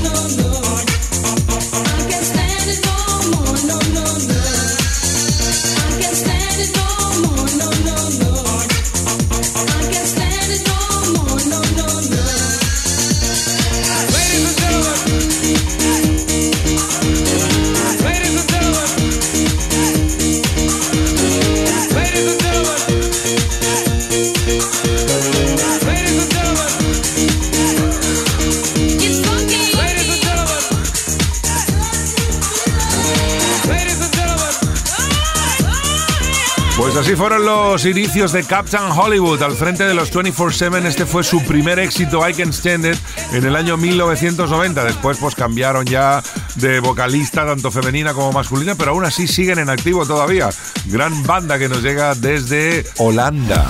Pues 36.97 37.09
así 37.09 37.17
fueron 37.17 37.45
los 37.45 37.85
inicios 37.85 38.33
de 38.33 38.43
Captain 38.43 38.91
Hollywood 38.91 39.43
al 39.43 39.53
frente 39.53 39.85
de 39.85 39.93
los 39.93 40.11
24-7. 40.11 40.87
Este 40.87 41.05
fue 41.05 41.23
su 41.23 41.45
primer 41.45 41.79
éxito, 41.79 42.27
I 42.27 42.33
Can 42.33 42.55
Stand 42.55 42.87
It, 42.87 42.97
en 43.33 43.45
el 43.45 43.55
año 43.55 43.77
1990. 43.77 44.83
Después 44.83 45.19
pues 45.19 45.35
cambiaron 45.35 45.85
ya 45.85 46.23
de 46.55 46.81
vocalista, 46.81 47.45
tanto 47.45 47.71
femenina 47.71 48.15
como 48.15 48.33
masculina, 48.33 48.77
pero 48.77 48.93
aún 48.93 49.05
así 49.05 49.29
siguen 49.29 49.59
en 49.59 49.69
activo 49.69 50.07
todavía. 50.07 50.49
Gran 50.87 51.23
banda 51.25 51.59
que 51.59 51.69
nos 51.69 51.83
llega 51.83 52.15
desde 52.15 52.87
Holanda. 52.97 53.67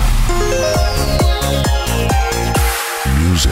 Music 3.28 3.50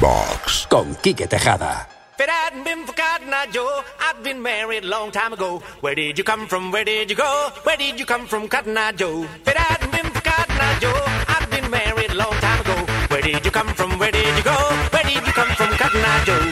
Box. 0.00 0.66
Con 0.70 0.94
Quique 0.94 1.26
Tejada. 1.26 1.99
If 2.20 2.24
it 2.24 2.32
hadn't 2.32 2.64
been 2.64 2.84
for 2.84 2.92
Cotton 2.92 3.32
Eye 3.32 3.46
Joe, 3.50 3.82
I'd 3.98 4.22
been 4.22 4.42
married 4.42 4.84
a 4.84 4.88
long 4.88 5.10
time 5.10 5.32
ago. 5.32 5.60
Where 5.80 5.94
did 5.94 6.18
you 6.18 6.22
come 6.22 6.46
from? 6.46 6.70
Where 6.70 6.84
did 6.84 7.08
you 7.08 7.16
go? 7.16 7.50
Where 7.62 7.78
did 7.78 7.98
you 7.98 8.04
come 8.04 8.26
from, 8.26 8.46
Cotton 8.46 8.76
Eye 8.76 8.92
Joe? 8.92 9.22
If 9.22 9.48
it 9.48 9.56
hadn't 9.56 9.90
been 9.90 10.12
for 10.12 10.20
Cotton 10.20 10.56
Eye 10.60 10.78
Joe, 10.80 11.02
I'd 11.06 11.48
been 11.48 11.70
married 11.70 12.10
a 12.10 12.16
long 12.16 12.34
time 12.34 12.60
ago. 12.60 12.76
Where 13.08 13.22
did 13.22 13.42
you 13.42 13.50
come 13.50 13.68
from? 13.68 13.98
Where 13.98 14.12
did 14.12 14.36
you 14.36 14.44
go? 14.44 14.54
Where 14.92 15.02
did 15.02 15.26
you 15.26 15.32
come 15.32 15.48
from, 15.56 15.70
Cotton 15.78 16.04
Eye 16.04 16.24
Joe? 16.26 16.49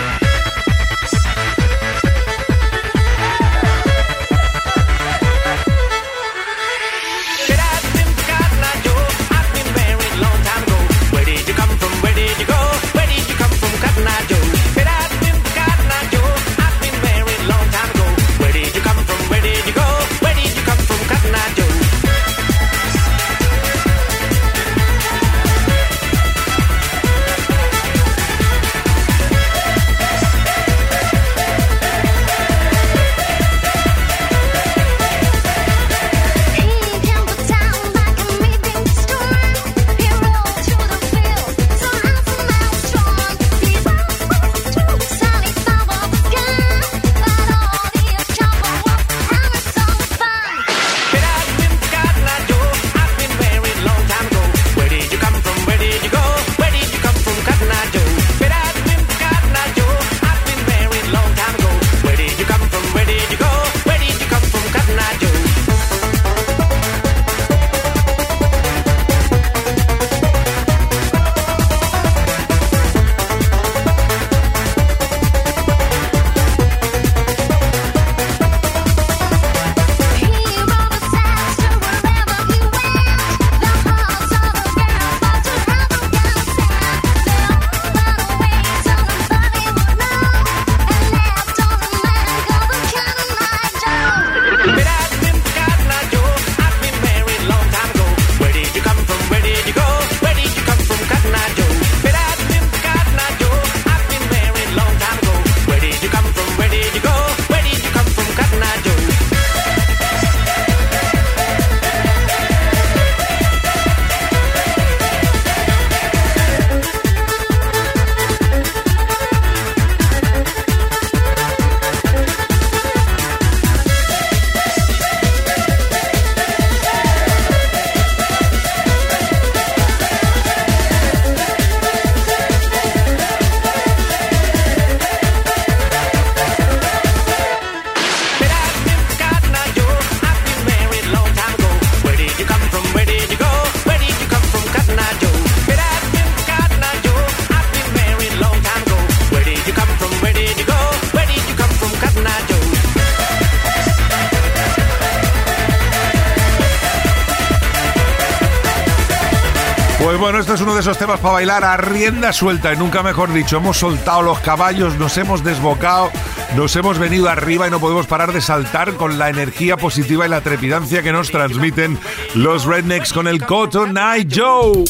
Pues 160.03 160.17
bueno, 160.17 160.39
este 160.39 160.55
es 160.55 160.61
uno 160.61 160.75
de 160.75 160.81
esos 160.81 160.97
temas 160.97 161.19
para 161.19 161.35
bailar 161.35 161.65
a 161.65 161.77
rienda 161.77 162.33
suelta 162.33 162.73
y 162.73 162.77
nunca 162.77 163.03
mejor 163.03 163.33
dicho. 163.33 163.57
Hemos 163.57 163.79
soltado 163.79 164.23
los 164.23 164.39
caballos, 164.39 164.97
nos 164.97 165.19
hemos 165.19 165.43
desbocado, 165.43 166.11
nos 166.57 166.75
hemos 166.77 166.99
venido 166.99 167.29
arriba 167.29 167.67
y 167.67 167.71
no 167.71 167.81
podemos 167.81 168.07
parar 168.07 168.33
de 168.33 168.41
saltar 168.41 168.95
con 168.95 169.19
la 169.19 169.29
energía 169.29 169.77
positiva 169.77 170.25
y 170.25 170.29
la 170.29 170.41
trepidancia 170.41 171.03
que 171.03 171.13
nos 171.13 171.33
transmiten 171.33 171.99
los 172.35 172.65
Rednecks 172.65 173.13
con 173.13 173.27
el 173.27 173.45
Cotton 173.45 173.99
Eye 173.99 174.29
Joe. 174.33 174.85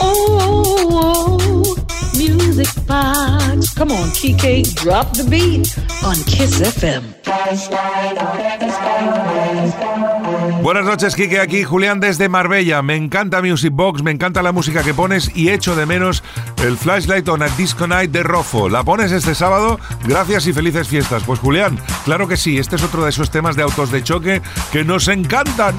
Oh, 0.00 1.38
oh, 1.38 1.76
music 2.16 2.68
box. 2.86 3.74
Come 3.74 3.92
on, 3.92 4.08
Kike, 4.10 4.74
drop 4.74 5.12
the 5.12 5.24
beat 5.24 5.76
on 6.04 6.16
Kiss 6.24 6.60
FM. 6.60 7.16
Buenas 10.62 10.84
noches, 10.84 11.14
Kike. 11.14 11.40
Aquí 11.40 11.64
Julián 11.64 12.00
desde 12.00 12.28
Marbella. 12.28 12.82
Me 12.82 12.96
encanta 12.96 13.42
Music 13.42 13.72
Box, 13.72 14.02
me 14.02 14.10
encanta 14.10 14.42
la 14.42 14.52
música 14.52 14.82
que 14.82 14.94
pones 14.94 15.30
y 15.34 15.50
echo 15.50 15.76
de 15.76 15.86
menos 15.86 16.22
el 16.64 16.76
Flashlight 16.76 17.28
on 17.28 17.42
a 17.42 17.48
Disco 17.50 17.86
Night 17.86 18.10
de 18.10 18.22
Rofo. 18.22 18.68
¿La 18.68 18.84
pones 18.84 19.12
este 19.12 19.34
sábado? 19.34 19.78
Gracias 20.04 20.46
y 20.46 20.52
felices 20.52 20.88
fiestas. 20.88 21.22
Pues 21.24 21.40
Julián, 21.40 21.78
claro 22.04 22.26
que 22.28 22.36
sí. 22.36 22.58
Este 22.58 22.76
es 22.76 22.82
otro 22.82 23.04
de 23.04 23.10
esos 23.10 23.30
temas 23.30 23.56
de 23.56 23.62
autos 23.62 23.90
de 23.90 24.02
choque 24.02 24.40
que 24.72 24.84
nos 24.84 25.08
encantan. 25.08 25.76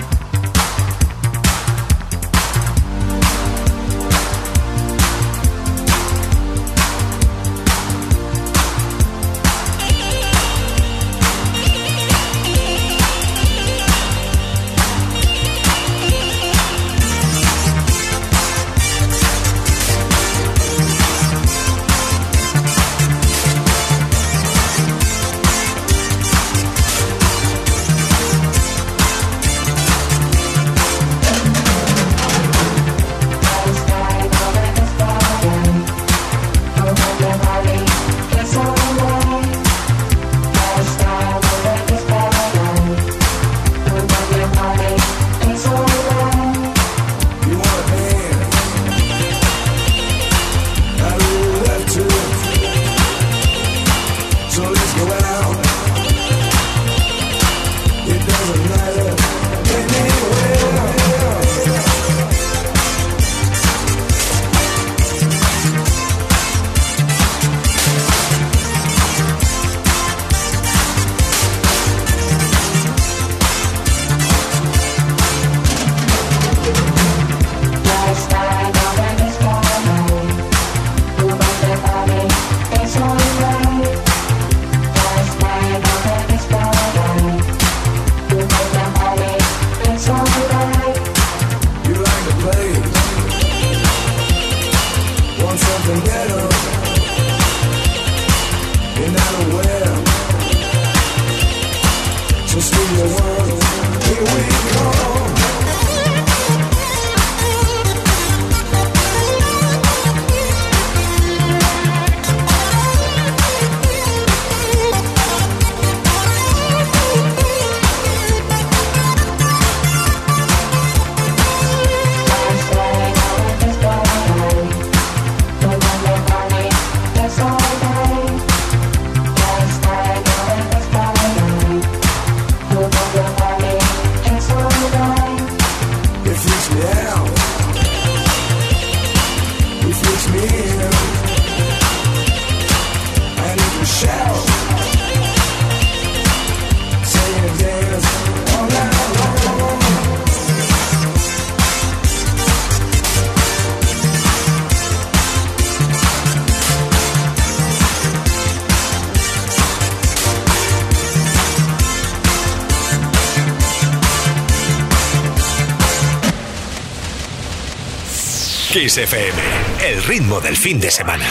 Kiss 168.79 168.95
FM, 168.95 169.41
el 169.87 170.03
ritmo 170.03 170.39
del 170.39 170.55
fin 170.55 170.79
de 170.79 170.91
semana. 170.91 171.25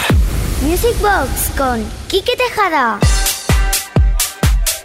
Music 0.62 1.00
Box 1.00 1.52
con 1.56 1.80
Quique 2.08 2.32
Tejada. 2.36 2.98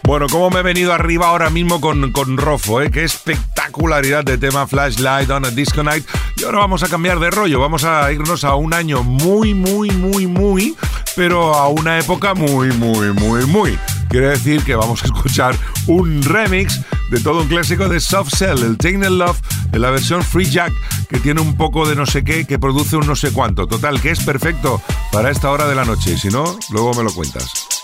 Bueno, 0.03 0.28
como 0.30 0.51
me 0.51 0.59
he 0.59 0.62
venido 0.62 0.93
arriba 0.93 1.30
ahora 1.30 1.49
mismo 1.49 1.82
con, 1.82 2.12
con 2.12 2.38
Rofo, 2.38 2.84
¿eh? 2.84 2.91
Qué 2.91 3.03
espectacularidad 3.03 4.24
de 4.24 4.38
tema 4.38 4.68
Flashlight 4.68 5.28
on 5.32 5.45
a 5.45 5.49
Disco 5.49 5.82
Night. 5.82 6.05
Y 6.38 6.43
ahora 6.43 6.59
vamos 6.59 6.84
a 6.84 6.88
cambiar 6.88 7.20
de 7.20 7.32
rollo, 7.32 7.59
vamos 7.59 7.84
a 7.84 8.12
irnos 8.12 8.43
a 8.43 8.53
un 8.53 8.76
año 8.76 9.01
muy, 9.01 9.55
muy, 9.55 9.89
muy, 9.89 10.28
muy, 10.28 10.76
pero 11.16 11.55
a 11.55 11.68
una 11.68 11.97
época 11.97 12.36
muy, 12.36 12.68
muy, 12.74 13.12
muy, 13.12 13.43
muy. 13.47 13.80
Quiere 14.07 14.30
decir 14.30 14.64
que 14.64 14.76
vamos 14.76 15.01
a 15.01 15.07
escuchar 15.07 15.55
un 15.88 16.22
remix 16.22 16.80
de 17.12 17.20
todo 17.20 17.41
un 17.41 17.47
clásico 17.49 17.89
de 17.89 17.99
Soft 17.99 18.34
Cell, 18.38 18.64
el 18.64 18.78
Tainted 18.78 19.09
Love, 19.09 19.38
en 19.74 19.82
la 19.82 19.91
versión 19.91 20.24
Free 20.24 20.49
Jack, 20.49 20.72
que 21.09 21.20
tiene 21.20 21.41
un 21.41 21.57
poco 21.57 21.88
de 21.88 21.95
no 21.95 22.05
sé 22.05 22.24
qué, 22.24 22.45
que 22.45 22.57
produce 22.57 22.95
un 22.95 23.05
no 23.05 23.18
sé 23.18 23.32
cuánto. 23.34 23.68
Total, 23.68 24.01
que 24.01 24.12
es 24.12 24.24
perfecto 24.24 24.82
para 25.12 25.30
esta 25.30 25.51
hora 25.51 25.68
de 25.68 25.76
la 25.76 25.84
noche. 25.84 26.18
Si 26.18 26.30
no, 26.30 26.57
luego 26.72 26.93
me 26.93 27.03
lo 27.03 27.14
cuentas. 27.14 27.81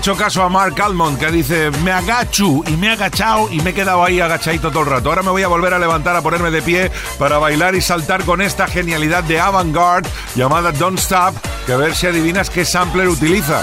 hecho 0.00 0.16
caso 0.16 0.42
a 0.42 0.48
Mark 0.48 0.80
Almond 0.80 1.18
que 1.18 1.30
dice, 1.30 1.70
me 1.84 1.92
agachu 1.92 2.64
y 2.66 2.70
me 2.78 2.86
he 2.86 2.90
agachado 2.92 3.52
y 3.52 3.60
me 3.60 3.68
he 3.68 3.74
quedado 3.74 4.02
ahí 4.02 4.18
agachadito 4.18 4.70
todo 4.70 4.84
el 4.84 4.88
rato. 4.88 5.10
Ahora 5.10 5.22
me 5.22 5.28
voy 5.28 5.42
a 5.42 5.48
volver 5.48 5.74
a 5.74 5.78
levantar 5.78 6.16
a 6.16 6.22
ponerme 6.22 6.50
de 6.50 6.62
pie 6.62 6.90
para 7.18 7.36
bailar 7.36 7.74
y 7.74 7.82
saltar 7.82 8.24
con 8.24 8.40
esta 8.40 8.66
genialidad 8.66 9.22
de 9.24 9.38
avant-garde 9.38 10.08
llamada 10.34 10.72
Don't 10.72 10.98
Stop, 10.98 11.34
que 11.66 11.74
a 11.74 11.76
ver 11.76 11.94
si 11.94 12.06
adivinas 12.06 12.48
qué 12.48 12.64
sampler 12.64 13.08
utiliza. 13.08 13.62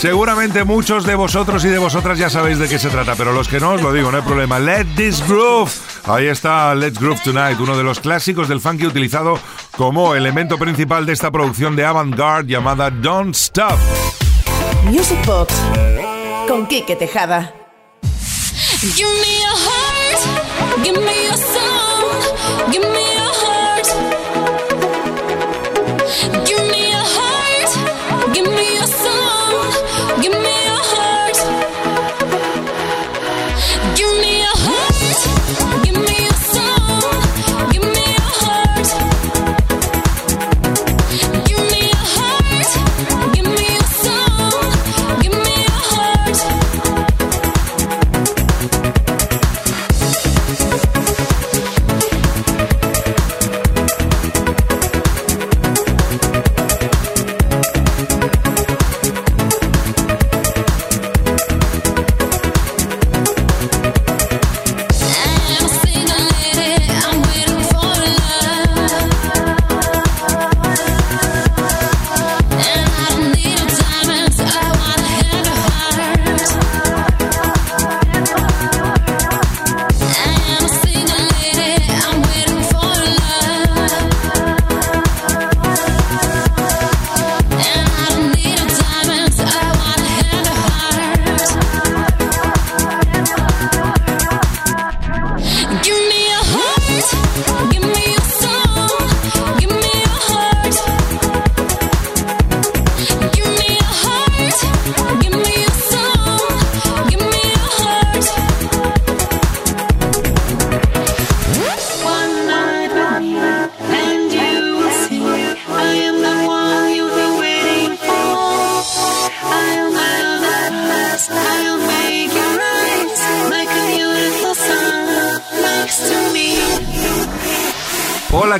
Seguramente 0.00 0.64
muchos 0.64 1.04
de 1.04 1.14
vosotros 1.14 1.62
y 1.66 1.68
de 1.68 1.76
vosotras 1.76 2.18
ya 2.18 2.30
sabéis 2.30 2.58
de 2.58 2.70
qué 2.70 2.78
se 2.78 2.88
trata, 2.88 3.16
pero 3.16 3.34
los 3.34 3.48
que 3.48 3.60
no 3.60 3.72
os 3.72 3.82
lo 3.82 3.92
digo, 3.92 4.10
no 4.10 4.16
hay 4.16 4.22
problema. 4.22 4.58
Let 4.58 4.86
this 4.96 5.22
groove. 5.28 5.70
Ahí 6.04 6.26
está 6.26 6.74
Let's 6.74 6.98
Groove 6.98 7.20
Tonight, 7.22 7.60
uno 7.60 7.76
de 7.76 7.84
los 7.84 8.00
clásicos 8.00 8.48
del 8.48 8.62
funky 8.62 8.86
utilizado 8.86 9.38
como 9.76 10.14
elemento 10.14 10.56
principal 10.56 11.04
de 11.04 11.12
esta 11.12 11.30
producción 11.30 11.76
de 11.76 11.84
avant-garde 11.84 12.50
llamada 12.50 12.88
Don't 12.90 13.34
Stop. 13.36 13.78
Music 14.84 15.18
Box 15.26 15.54
con 16.48 16.66
Quique 16.66 16.96
Tejada. 16.96 17.52
Give 18.80 19.06
me 19.20 19.38
your 19.42 19.54
heart, 19.54 20.82
give 20.82 20.98
me 20.98 21.19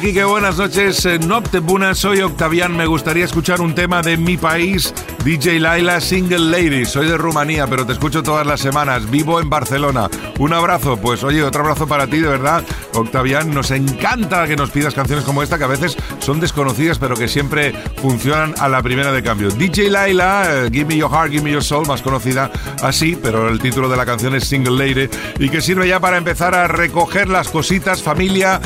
Buenas 0.02 0.56
noches. 0.56 1.04
Eh, 1.04 1.18
No 1.18 1.42
te 1.42 1.58
bunas, 1.58 1.98
soy 1.98 2.20
Octavián. 2.22 2.74
Me 2.74 2.86
gustaría 2.86 3.26
escuchar 3.26 3.60
un 3.60 3.74
tema 3.74 4.00
de 4.00 4.16
mi 4.16 4.38
país, 4.38 4.94
DJ 5.24 5.60
Laila 5.60 6.00
Single 6.00 6.38
Lady. 6.38 6.86
Soy 6.86 7.06
de 7.06 7.18
Rumanía, 7.18 7.66
pero 7.66 7.84
te 7.84 7.92
escucho 7.92 8.22
todas 8.22 8.46
las 8.46 8.60
semanas. 8.60 9.10
Vivo 9.10 9.40
en 9.40 9.50
Barcelona. 9.50 10.08
Un 10.38 10.54
abrazo. 10.54 10.96
Pues 10.96 11.22
oye, 11.22 11.42
otro 11.42 11.60
abrazo 11.62 11.86
para 11.86 12.06
ti, 12.06 12.18
de 12.18 12.28
verdad. 12.28 12.64
Octavián, 12.94 13.52
nos 13.52 13.70
encanta 13.72 14.46
que 14.46 14.56
nos 14.56 14.70
pidas 14.70 14.94
canciones 14.94 15.24
como 15.24 15.42
esta, 15.42 15.58
que 15.58 15.64
a 15.64 15.68
veces 15.68 15.96
son 16.30 16.38
desconocidas, 16.38 17.00
pero 17.00 17.16
que 17.16 17.26
siempre 17.26 17.72
funcionan 18.00 18.54
a 18.60 18.68
la 18.68 18.80
primera 18.84 19.10
de 19.10 19.20
cambio. 19.20 19.50
DJ 19.50 19.90
Laila, 19.90 20.44
eh, 20.48 20.70
Give 20.70 20.84
Me 20.84 20.96
Your 20.96 21.10
Heart, 21.10 21.32
Give 21.32 21.42
Me 21.42 21.50
Your 21.50 21.64
Soul, 21.64 21.88
más 21.88 22.02
conocida 22.02 22.52
así, 22.84 23.18
pero 23.20 23.48
el 23.48 23.58
título 23.58 23.88
de 23.88 23.96
la 23.96 24.06
canción 24.06 24.36
es 24.36 24.44
Single 24.44 24.78
Lady, 24.78 25.10
y 25.40 25.48
que 25.48 25.60
sirve 25.60 25.88
ya 25.88 25.98
para 25.98 26.18
empezar 26.18 26.54
a 26.54 26.68
recoger 26.68 27.28
las 27.28 27.48
cositas, 27.48 28.00
familia. 28.00 28.60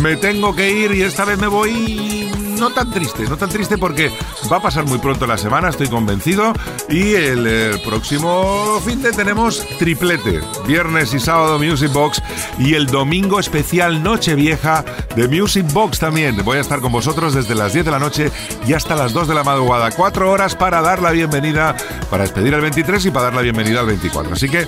Me 0.00 0.14
tengo 0.14 0.54
que 0.54 0.70
ir 0.70 0.92
y 0.92 1.02
esta 1.02 1.24
vez 1.24 1.40
me 1.40 1.48
voy 1.48 2.47
no 2.58 2.70
tan 2.70 2.90
triste, 2.90 3.24
no 3.28 3.36
tan 3.36 3.48
triste 3.48 3.78
porque 3.78 4.10
va 4.50 4.58
a 4.58 4.62
pasar 4.62 4.84
muy 4.84 4.98
pronto 4.98 5.26
la 5.26 5.38
semana, 5.38 5.68
estoy 5.68 5.88
convencido. 5.88 6.52
Y 6.88 7.14
el, 7.14 7.46
eh, 7.46 7.82
próximo 7.84 8.80
fin 8.84 9.02
de 9.02 9.12
tenemos 9.12 9.64
triplete, 9.78 10.40
viernes 10.66 11.14
y 11.14 11.20
sábado 11.20 11.58
Music 11.58 11.92
Box 11.92 12.22
y 12.58 12.74
el 12.74 12.86
domingo 12.86 13.40
especial 13.40 14.02
Nochevieja 14.02 14.84
de 15.14 15.28
Music 15.28 15.66
Box 15.72 15.98
también. 15.98 16.42
Voy 16.44 16.58
a 16.58 16.60
estar 16.60 16.80
con 16.80 16.92
vosotros 16.92 17.34
desde 17.34 17.54
las 17.54 17.72
10 17.72 17.84
de 17.86 17.90
la 17.90 17.98
noche 17.98 18.30
y 18.66 18.72
hasta 18.72 18.96
las 18.96 19.12
2 19.12 19.28
de 19.28 19.34
la 19.34 19.44
madrugada. 19.44 19.90
Cuatro 19.90 20.30
horas 20.30 20.54
para 20.54 20.80
dar 20.82 21.00
la 21.00 21.10
bienvenida, 21.10 21.76
para 22.10 22.24
despedir 22.24 22.54
el 22.54 22.60
23 22.60 23.06
y 23.06 23.10
para 23.10 23.24
dar 23.24 23.34
la 23.34 23.42
bienvenida 23.42 23.80
al 23.80 23.86
24. 23.86 24.32
Así 24.32 24.48
que, 24.48 24.66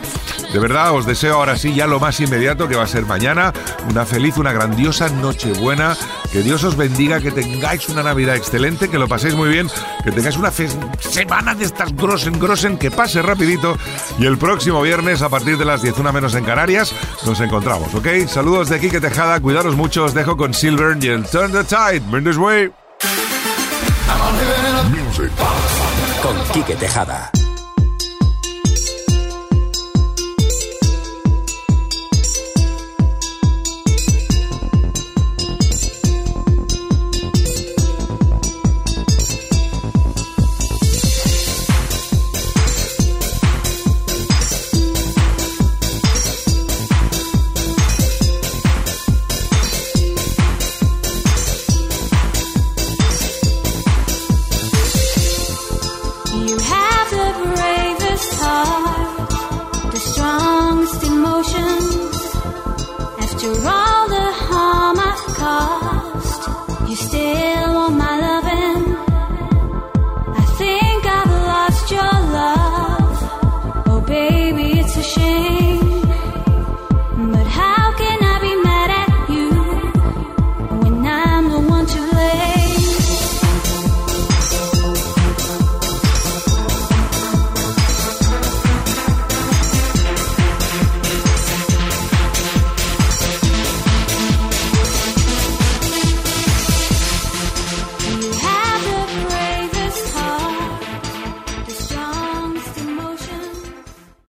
de 0.52 0.58
verdad, 0.58 0.92
os 0.92 1.06
deseo 1.06 1.34
ahora 1.34 1.56
sí 1.56 1.74
ya 1.74 1.86
lo 1.86 2.00
más 2.00 2.20
inmediato 2.20 2.68
que 2.68 2.76
va 2.76 2.84
a 2.84 2.88
ser 2.88 3.06
mañana. 3.06 3.52
Una 3.88 4.04
feliz, 4.04 4.36
una 4.36 4.52
grandiosa 4.52 5.08
Nochebuena. 5.08 5.96
Que 6.32 6.42
Dios 6.42 6.62
os 6.64 6.76
bendiga, 6.76 7.20
que 7.20 7.32
tengáis 7.32 7.79
una 7.88 8.02
Navidad 8.02 8.36
excelente, 8.36 8.88
que 8.88 8.98
lo 8.98 9.08
paséis 9.08 9.34
muy 9.34 9.48
bien, 9.48 9.68
que 10.04 10.12
tengáis 10.12 10.36
una 10.36 10.50
semana 10.50 11.54
de 11.54 11.64
estas 11.64 11.94
grosen, 11.94 12.38
grosen, 12.38 12.78
que 12.78 12.90
pase 12.90 13.22
rapidito. 13.22 13.76
Y 14.18 14.26
el 14.26 14.38
próximo 14.38 14.82
viernes, 14.82 15.22
a 15.22 15.28
partir 15.28 15.56
de 15.58 15.64
las 15.64 15.82
10, 15.82 15.98
una 15.98 16.12
menos 16.12 16.34
en 16.34 16.44
Canarias, 16.44 16.94
nos 17.24 17.40
encontramos, 17.40 17.94
¿ok? 17.94 18.06
Saludos 18.26 18.68
de 18.68 18.80
Quique 18.80 19.00
Tejada, 19.00 19.40
cuidaros 19.40 19.76
mucho, 19.76 20.04
os 20.04 20.14
dejo 20.14 20.36
con 20.36 20.54
Silver 20.54 20.96
y 21.00 21.08
el 21.08 21.24
Turn 21.24 21.52
the 21.52 21.64
Tide. 21.64 22.00
Bring 22.10 22.24
this 22.24 22.36
way. 22.36 22.70
Con 26.22 26.36
Quique 26.52 26.76
Tejada. 26.76 27.30